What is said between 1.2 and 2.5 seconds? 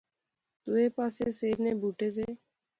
سیب نے بوٹے زے